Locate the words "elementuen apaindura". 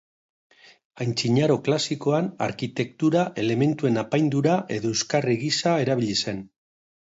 3.45-4.57